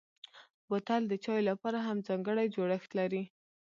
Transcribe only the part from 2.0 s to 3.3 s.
ځانګړی جوړښت لري.